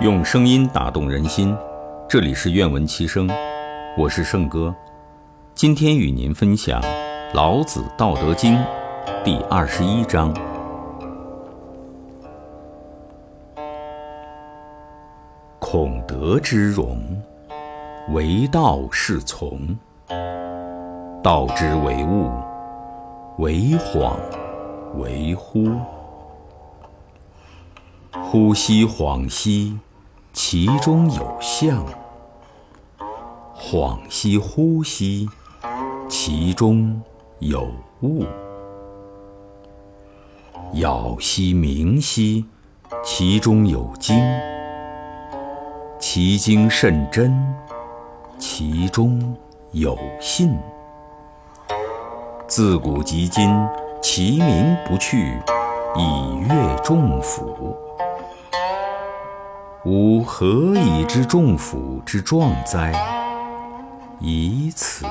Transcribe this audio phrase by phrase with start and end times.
[0.00, 1.56] 用声音打动人心，
[2.08, 3.28] 这里是愿闻其声，
[3.96, 4.72] 我是圣哥。
[5.54, 6.80] 今天与您分享
[7.34, 8.54] 《老子·道德经》
[9.24, 10.32] 第二十一章：
[15.58, 17.00] 孔德之容，
[18.10, 19.76] 为道是从；
[21.22, 22.30] 道之为物，
[23.38, 24.12] 为恍
[24.96, 25.76] 为惚。
[28.12, 29.78] 呼吸恍兮。
[30.32, 31.84] 其中有象，
[33.56, 35.28] 恍兮惚兮，
[36.08, 37.02] 其中
[37.40, 37.66] 有
[38.02, 38.24] 物；
[40.74, 42.44] 杳兮明兮，
[43.02, 44.16] 其中有精。
[45.98, 47.36] 其精甚真，
[48.38, 49.36] 其中
[49.72, 50.56] 有信。
[52.46, 53.50] 自古及今，
[54.00, 55.36] 其名不去，
[55.98, 57.76] 以阅众甫。
[59.84, 62.92] 吾何以知众甫之壮哉？
[64.20, 65.04] 以此。